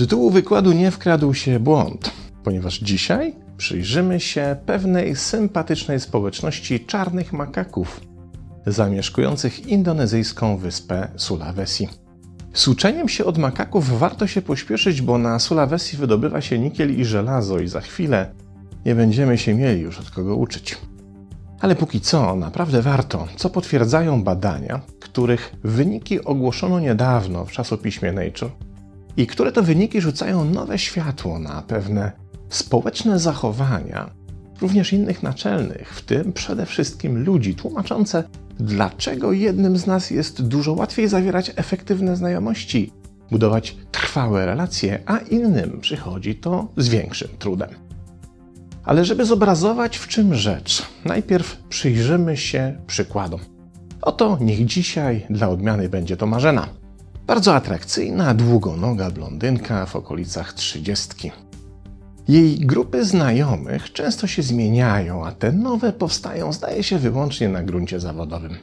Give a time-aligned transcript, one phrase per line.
[0.00, 2.10] tytułu wykładu nie wkradł się błąd,
[2.44, 8.00] ponieważ dzisiaj przyjrzymy się pewnej sympatycznej społeczności czarnych makaków
[8.66, 11.88] zamieszkujących indonezyjską wyspę Sulawesi.
[12.52, 17.04] Z uczeniem się od makaków warto się pośpieszyć, bo na Sulawesi wydobywa się nikiel i
[17.04, 18.34] żelazo i za chwilę
[18.86, 20.78] nie będziemy się mieli już od kogo uczyć.
[21.60, 28.50] Ale póki co naprawdę warto, co potwierdzają badania, których wyniki ogłoszono niedawno w czasopiśmie Nature
[29.16, 32.12] i które to wyniki rzucają nowe światło na pewne
[32.48, 34.10] społeczne zachowania,
[34.60, 38.24] również innych naczelnych, w tym przede wszystkim ludzi, tłumaczące,
[38.60, 42.92] dlaczego jednym z nas jest dużo łatwiej zawierać efektywne znajomości,
[43.30, 47.70] budować trwałe relacje, a innym przychodzi to z większym trudem.
[48.84, 53.40] Ale żeby zobrazować w czym rzecz, najpierw przyjrzymy się przykładom.
[54.02, 56.79] Oto niech dzisiaj dla odmiany będzie to Marzena.
[57.30, 61.30] Bardzo atrakcyjna, długonoga blondynka w okolicach trzydziestki.
[62.28, 68.00] Jej grupy znajomych często się zmieniają, a te nowe powstają, zdaje się, wyłącznie na gruncie
[68.00, 68.56] zawodowym.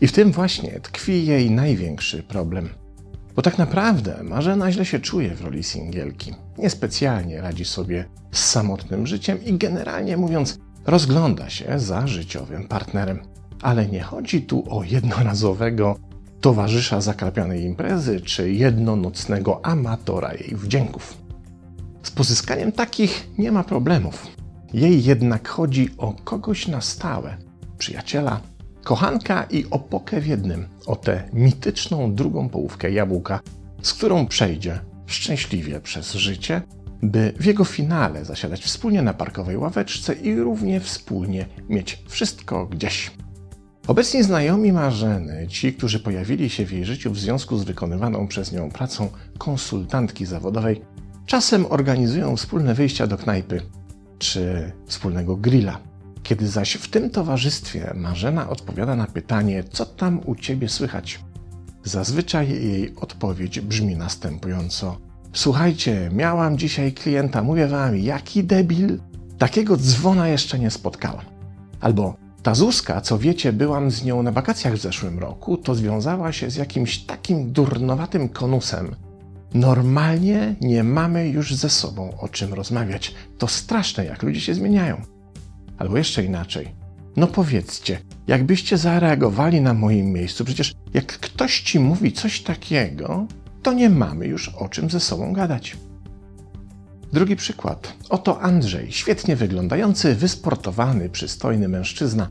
[0.00, 2.68] I w tym właśnie tkwi jej największy problem.
[3.36, 6.34] Bo tak naprawdę Marzena źle się czuje w roli singielki.
[6.58, 13.22] Niespecjalnie radzi sobie z samotnym życiem i generalnie mówiąc, rozgląda się za życiowym partnerem.
[13.62, 16.11] Ale nie chodzi tu o jednorazowego
[16.42, 21.16] towarzysza zakrapianej imprezy czy jednonocnego amatora jej wdzięków.
[22.02, 24.26] Z pozyskaniem takich nie ma problemów.
[24.74, 27.36] Jej jednak chodzi o kogoś na stałe,
[27.78, 28.40] przyjaciela,
[28.84, 33.40] kochanka i opokę w jednym, o tę mityczną drugą połówkę jabłka,
[33.82, 36.62] z którą przejdzie szczęśliwie przez życie,
[37.02, 43.10] by w jego finale zasiadać wspólnie na parkowej ławeczce i równie wspólnie mieć wszystko gdzieś.
[43.86, 48.52] Obecni znajomi Marzeny, ci, którzy pojawili się w jej życiu w związku z wykonywaną przez
[48.52, 50.82] nią pracą konsultantki zawodowej,
[51.26, 53.60] czasem organizują wspólne wyjścia do knajpy
[54.18, 55.78] czy wspólnego grilla.
[56.22, 61.20] Kiedy zaś w tym towarzystwie Marzena odpowiada na pytanie, co tam u ciebie słychać,
[61.84, 64.98] zazwyczaj jej odpowiedź brzmi następująco:
[65.32, 68.98] Słuchajcie, miałam dzisiaj klienta, mówię wam, jaki debil,
[69.38, 71.24] takiego dzwona jeszcze nie spotkałam.
[71.80, 76.32] Albo ta Zuzka, co wiecie, byłam z nią na wakacjach w zeszłym roku, to związała
[76.32, 78.96] się z jakimś takim durnowatym konusem.
[79.54, 83.14] Normalnie nie mamy już ze sobą o czym rozmawiać.
[83.38, 85.02] To straszne, jak ludzie się zmieniają.
[85.78, 86.68] Albo jeszcze inaczej.
[87.16, 93.26] No powiedzcie, jakbyście zareagowali na moim miejscu, przecież jak ktoś ci mówi coś takiego,
[93.62, 95.76] to nie mamy już o czym ze sobą gadać.
[97.12, 97.94] Drugi przykład.
[98.08, 102.28] Oto Andrzej, świetnie wyglądający, wysportowany, przystojny mężczyzna.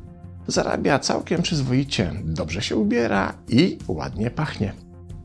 [0.47, 4.73] Zarabia całkiem przyzwoicie, dobrze się ubiera i ładnie pachnie.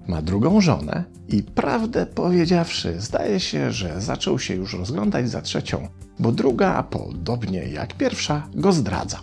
[0.09, 5.89] Ma drugą żonę i prawdę powiedziawszy, zdaje się, że zaczął się już rozglądać za trzecią,
[6.19, 9.23] bo druga, podobnie jak pierwsza, go zdradza.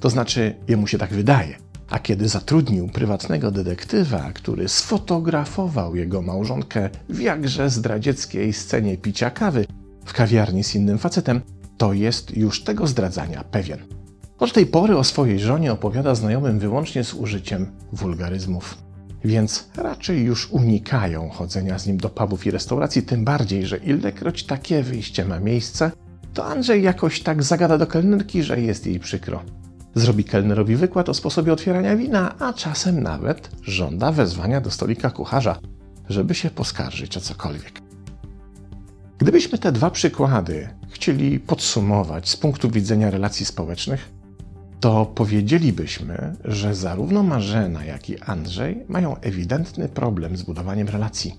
[0.00, 1.56] To znaczy, jemu się tak wydaje.
[1.92, 9.66] A kiedy zatrudnił prywatnego detektywa, który sfotografował jego małżonkę w jakże zdradzieckiej scenie picia kawy
[10.04, 11.40] w kawiarni z innym facetem,
[11.76, 13.78] to jest już tego zdradzania pewien.
[14.38, 18.78] Od tej pory o swojej żonie opowiada znajomym wyłącznie z użyciem wulgaryzmów.
[19.24, 24.44] Więc raczej już unikają chodzenia z nim do pubów i restauracji, tym bardziej, że ilekroć
[24.44, 25.90] takie wyjście ma miejsce,
[26.34, 29.42] to Andrzej jakoś tak zagada do kelnerki, że jest jej przykro.
[29.94, 35.58] Zrobi kelnerowi wykład o sposobie otwierania wina, a czasem nawet żąda wezwania do stolika kucharza,
[36.08, 37.80] żeby się poskarżyć o cokolwiek.
[39.18, 44.12] Gdybyśmy te dwa przykłady chcieli podsumować z punktu widzenia relacji społecznych,
[44.80, 51.34] to powiedzielibyśmy, że zarówno Marzena, jak i Andrzej mają ewidentny problem z budowaniem relacji.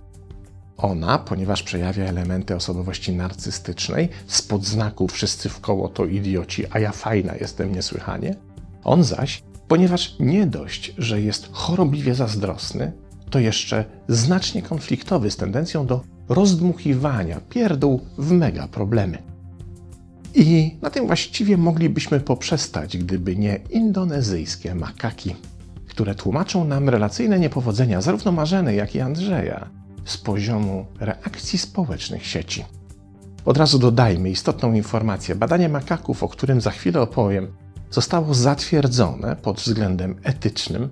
[0.78, 6.92] Ona, ponieważ przejawia elementy osobowości narcystycznej, spod znaku wszyscy w koło to idioci, a ja
[6.92, 8.36] fajna jestem niesłychanie.
[8.84, 12.92] On zaś, ponieważ nie dość, że jest chorobliwie zazdrosny,
[13.30, 19.18] to jeszcze znacznie konfliktowy z tendencją do rozdmuchiwania pierdół w mega problemy.
[20.36, 25.36] I na tym właściwie moglibyśmy poprzestać, gdyby nie indonezyjskie makaki,
[25.88, 29.69] które tłumaczą nam relacyjne niepowodzenia zarówno Marzeny, jak i Andrzeja
[30.06, 32.66] z poziomu reakcji społecznych sieci.
[33.46, 35.36] Od razu dodajmy istotną informację.
[35.36, 37.54] Badanie makaków, o którym za chwilę opowiem,
[37.92, 40.90] zostało zatwierdzone pod względem etycznym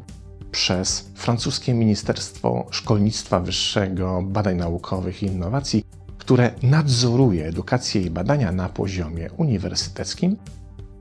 [0.52, 5.84] przez francuskie Ministerstwo Szkolnictwa Wyższego, Badań Naukowych i Innowacji,
[6.18, 10.38] które nadzoruje edukację i badania na poziomie uniwersyteckim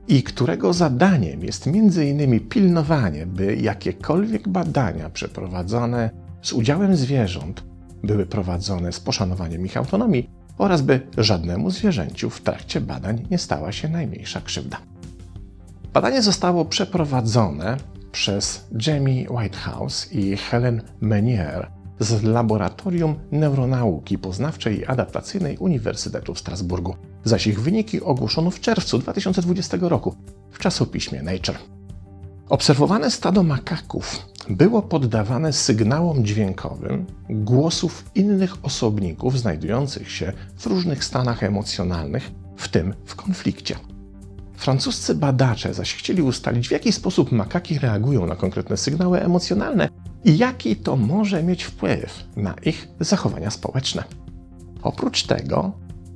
[0.07, 2.39] i którego zadaniem jest m.in.
[2.39, 6.09] pilnowanie, by jakiekolwiek badania przeprowadzone
[6.41, 7.70] z udziałem zwierząt
[8.03, 13.71] były prowadzone z poszanowaniem ich autonomii oraz by żadnemu zwierzęciu w trakcie badań nie stała
[13.71, 14.77] się najmniejsza krzywda.
[15.93, 17.77] Badanie zostało przeprowadzone
[18.11, 26.95] przez Jamie Whitehouse i Helen Menier z Laboratorium Neuronauki Poznawczej i Adaptacyjnej Uniwersytetu w Strasburgu,
[27.23, 30.15] zaś ich wyniki ogłoszono w czerwcu 2020 roku
[30.51, 31.57] w czasopiśmie Nature.
[32.49, 41.43] Obserwowane stado makaków było poddawane sygnałom dźwiękowym głosów innych osobników znajdujących się w różnych stanach
[41.43, 43.75] emocjonalnych, w tym w konflikcie.
[44.53, 49.89] Francuscy badacze zaś chcieli ustalić, w jaki sposób makaki reagują na konkretne sygnały emocjonalne
[50.23, 54.03] i jaki to może mieć wpływ na ich zachowania społeczne.
[54.81, 55.71] Oprócz tego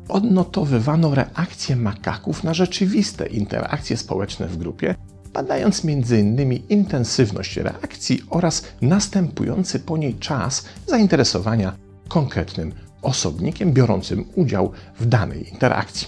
[0.10, 4.95] odnotowywano reakcje makaków na rzeczywiste interakcje społeczne w grupie,
[5.36, 6.54] badając m.in.
[6.70, 11.74] intensywność reakcji oraz następujący po niej czas zainteresowania
[12.08, 16.08] konkretnym osobnikiem biorącym udział w danej interakcji.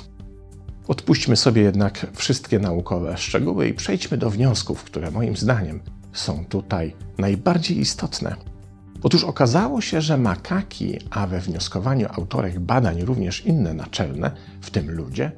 [0.88, 5.79] Odpuśćmy sobie jednak wszystkie naukowe szczegóły i przejdźmy do wniosków, które moim zdaniem
[6.13, 8.35] są tutaj najbardziej istotne.
[9.03, 14.31] Otóż okazało się, że makaki, a we wnioskowaniu autorek badań również inne naczelne,
[14.62, 15.31] w tym ludzie,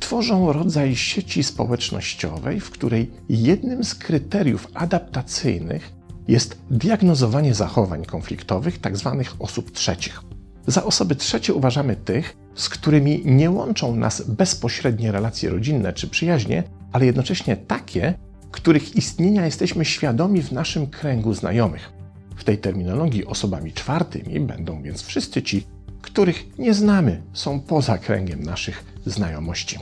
[0.00, 5.92] tworzą rodzaj sieci społecznościowej, w której jednym z kryteriów adaptacyjnych
[6.28, 9.22] jest diagnozowanie zachowań konfliktowych tzw.
[9.24, 10.20] Tak osób trzecich.
[10.66, 16.62] Za osoby trzecie uważamy tych, z którymi nie łączą nas bezpośrednie relacje rodzinne czy przyjaźnie,
[16.92, 18.14] ale jednocześnie takie,
[18.50, 21.92] których istnienia jesteśmy świadomi w naszym kręgu znajomych.
[22.36, 25.66] W tej terminologii osobami czwartymi będą więc wszyscy ci,
[26.14, 29.78] których nie znamy, są poza kręgiem naszych znajomości.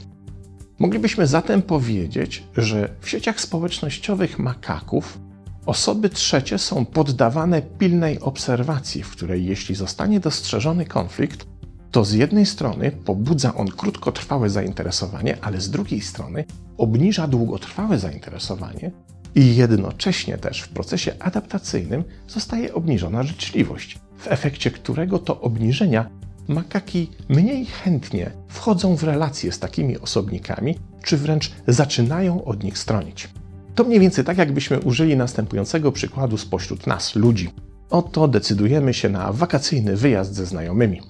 [0.78, 5.18] Moglibyśmy zatem powiedzieć, że w sieciach społecznościowych makaków
[5.66, 11.46] osoby trzecie są poddawane pilnej obserwacji, w której jeśli zostanie dostrzeżony konflikt,
[11.90, 16.44] to z jednej strony pobudza on krótkotrwałe zainteresowanie, ale z drugiej strony
[16.78, 18.90] obniża długotrwałe zainteresowanie
[19.34, 27.10] i jednocześnie też w procesie adaptacyjnym zostaje obniżona życzliwość, w efekcie którego to obniżenia makaki
[27.28, 33.28] mniej chętnie wchodzą w relacje z takimi osobnikami, czy wręcz zaczynają od nich stronić.
[33.74, 37.50] To mniej więcej tak, jakbyśmy użyli następującego przykładu spośród nas, ludzi.
[37.90, 41.00] Oto decydujemy się na wakacyjny wyjazd ze znajomymi.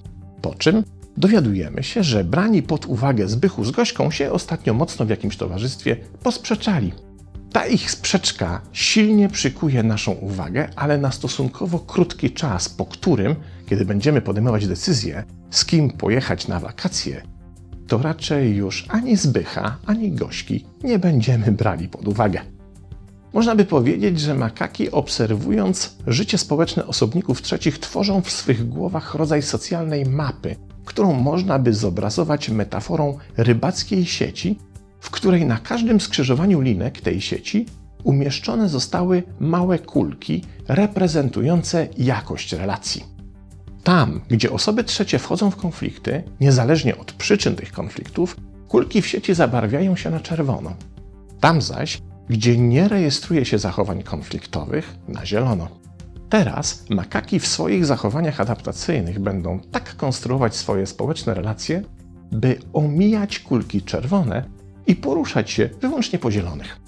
[0.41, 0.83] Po czym
[1.17, 5.95] dowiadujemy się, że brani pod uwagę Zbychu z Gośką się ostatnio mocno w jakimś towarzystwie
[6.23, 6.93] posprzeczali.
[7.51, 13.35] Ta ich sprzeczka silnie przykuje naszą uwagę, ale na stosunkowo krótki czas, po którym,
[13.73, 17.21] kiedy będziemy podejmować decyzję, z kim pojechać na wakacje,
[17.87, 22.39] to raczej już ani Zbycha, ani Gośki nie będziemy brali pod uwagę.
[23.33, 29.41] Można by powiedzieć, że makaki obserwując życie społeczne osobników trzecich tworzą w swych głowach rodzaj
[29.41, 30.55] socjalnej mapy,
[30.85, 34.59] którą można by zobrazować metaforą rybackiej sieci,
[34.99, 37.65] w której na każdym skrzyżowaniu linek tej sieci
[38.03, 43.12] umieszczone zostały małe kulki reprezentujące jakość relacji.
[43.83, 48.37] Tam, gdzie osoby trzecie wchodzą w konflikty, niezależnie od przyczyn tych konfliktów,
[48.67, 50.75] kulki w sieci zabarwiają się na czerwono.
[51.39, 55.67] Tam zaś, gdzie nie rejestruje się zachowań konfliktowych, na zielono.
[56.29, 61.83] Teraz makaki w swoich zachowaniach adaptacyjnych będą tak konstruować swoje społeczne relacje,
[62.31, 64.45] by omijać kulki czerwone
[64.87, 66.79] i poruszać się wyłącznie po zielonych.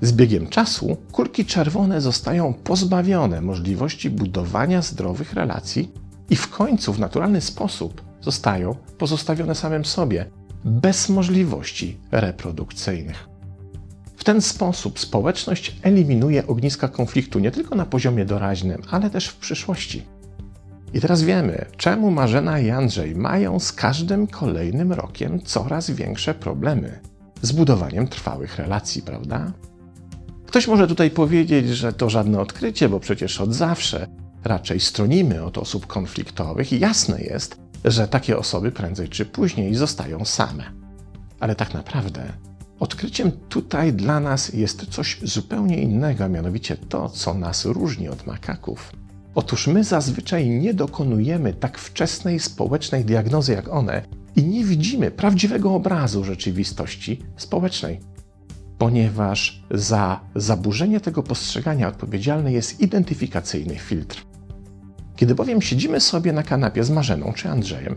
[0.00, 5.92] Z biegiem czasu kulki czerwone zostają pozbawione możliwości budowania zdrowych relacji
[6.30, 10.26] i w końcu w naturalny sposób zostają pozostawione samym sobie,
[10.64, 13.28] bez możliwości reprodukcyjnych.
[14.16, 19.36] W ten sposób społeczność eliminuje ogniska konfliktu nie tylko na poziomie doraźnym, ale też w
[19.36, 20.02] przyszłości.
[20.94, 27.00] I teraz wiemy, czemu Marzena i Andrzej mają z każdym kolejnym rokiem coraz większe problemy
[27.42, 29.52] z budowaniem trwałych relacji, prawda?
[30.46, 34.06] Ktoś może tutaj powiedzieć, że to żadne odkrycie, bo przecież od zawsze
[34.44, 40.24] raczej stronimy od osób konfliktowych i jasne jest, że takie osoby prędzej czy później zostają
[40.24, 40.64] same.
[41.40, 42.32] Ale tak naprawdę
[42.80, 48.26] Odkryciem tutaj dla nas jest coś zupełnie innego, a mianowicie to, co nas różni od
[48.26, 48.92] makaków.
[49.34, 54.02] Otóż my zazwyczaj nie dokonujemy tak wczesnej społecznej diagnozy jak one
[54.36, 58.00] i nie widzimy prawdziwego obrazu rzeczywistości społecznej,
[58.78, 64.24] ponieważ za zaburzenie tego postrzegania odpowiedzialny jest identyfikacyjny filtr.
[65.16, 67.96] Kiedy bowiem siedzimy sobie na kanapie z Marzeną czy Andrzejem,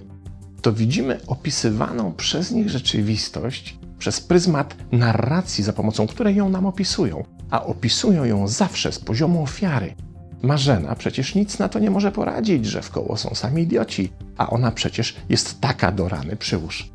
[0.61, 7.23] to widzimy opisywaną przez nich rzeczywistość przez pryzmat narracji, za pomocą której ją nam opisują,
[7.49, 9.95] a opisują ją zawsze z poziomu ofiary,
[10.41, 14.49] Marzena przecież nic na to nie może poradzić, że w koło są sami idioci, a
[14.49, 16.89] ona przecież jest taka do rany przyłóż.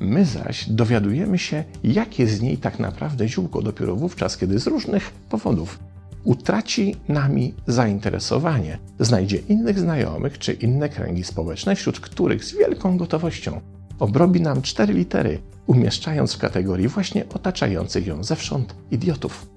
[0.00, 5.10] My zaś dowiadujemy się, jakie z niej tak naprawdę ziółko dopiero wówczas, kiedy z różnych
[5.10, 5.78] powodów
[6.28, 13.60] utraci nami zainteresowanie, znajdzie innych znajomych czy inne kręgi społeczne, wśród których z wielką gotowością
[13.98, 19.48] obrobi nam cztery litery, umieszczając w kategorii właśnie otaczających ją zewsząd idiotów.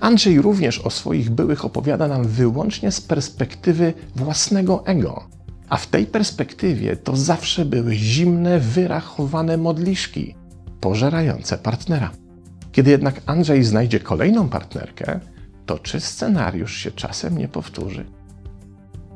[0.00, 5.24] Andrzej również o swoich byłych opowiada nam wyłącznie z perspektywy własnego ego.
[5.68, 10.34] A w tej perspektywie to zawsze były zimne, wyrachowane modliszki,
[10.80, 12.10] pożerające partnera.
[12.72, 15.20] Kiedy jednak Andrzej znajdzie kolejną partnerkę,
[15.72, 18.04] to czy scenariusz się czasem nie powtórzy?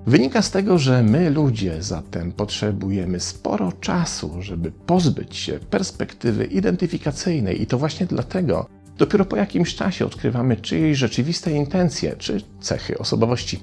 [0.06, 7.62] Wynika z tego, że my ludzie zatem potrzebujemy sporo czasu, żeby pozbyć się perspektywy identyfikacyjnej,
[7.62, 8.66] i to właśnie dlatego
[8.98, 13.60] dopiero po jakimś czasie odkrywamy czyjeś rzeczywiste intencje czy cechy osobowości.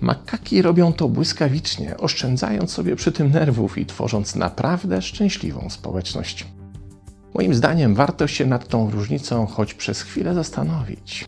[0.00, 6.46] Makaki robią to błyskawicznie, oszczędzając sobie przy tym nerwów i tworząc naprawdę szczęśliwą społeczność.
[7.34, 11.26] Moim zdaniem warto się nad tą różnicą choć przez chwilę zastanowić.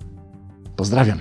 [0.76, 1.20] Pozdrawiam.